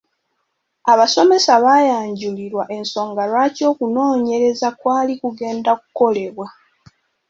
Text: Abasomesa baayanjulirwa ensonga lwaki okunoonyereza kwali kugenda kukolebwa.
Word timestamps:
Abasomesa 0.91 1.53
baayanjulirwa 1.63 2.63
ensonga 2.77 3.23
lwaki 3.29 3.61
okunoonyereza 3.71 4.67
kwali 4.79 5.13
kugenda 5.21 5.71
kukolebwa. 5.81 6.47